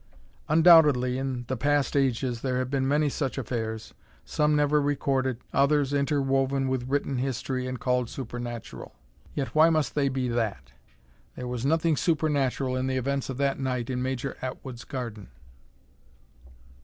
[0.49, 3.93] Undoubtedly in the past ages there have been many such affairs:
[4.25, 8.95] some never recorded, others interwoven in written history and called supernatural.
[9.35, 10.71] Yet why must they be that?
[11.35, 15.29] There was nothing supernatural in the events of that night in Major Atwood's garden.